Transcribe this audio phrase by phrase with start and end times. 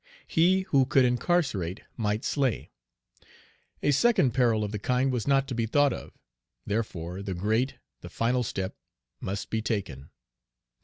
[0.25, 2.71] He who could incarcerate might slay.
[3.83, 6.17] A second peril of the kind was not to be thought of;
[6.65, 8.75] therefore, the great, the final step
[9.21, 10.09] must be taken.